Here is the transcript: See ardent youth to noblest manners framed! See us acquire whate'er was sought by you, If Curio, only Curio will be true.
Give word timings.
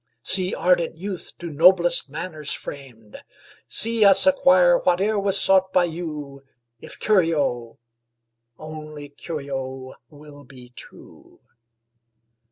See 0.23 0.55
ardent 0.55 0.97
youth 0.97 1.33
to 1.37 1.51
noblest 1.51 2.09
manners 2.09 2.51
framed! 2.51 3.23
See 3.67 4.03
us 4.03 4.25
acquire 4.25 4.79
whate'er 4.79 5.19
was 5.19 5.39
sought 5.39 5.71
by 5.71 5.83
you, 5.83 6.41
If 6.79 6.97
Curio, 6.99 7.77
only 8.57 9.09
Curio 9.09 9.93
will 10.09 10.43
be 10.43 10.73
true. 10.75 11.39